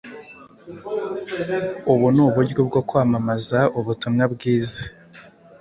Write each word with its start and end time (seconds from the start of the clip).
Ubu 1.91 2.05
ni 2.13 2.21
uburyo 2.27 2.59
bwo 2.67 2.81
kwamamaza 2.89 3.59
ubutumwa 3.79 4.23
bwiza 4.33 4.81